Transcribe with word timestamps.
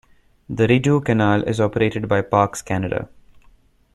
The 0.49 0.65
Rideau 0.65 0.99
Canal 0.99 1.43
is 1.43 1.59
operated 1.59 2.07
by 2.07 2.21
Parks 2.23 2.63
Canada. 2.63 3.07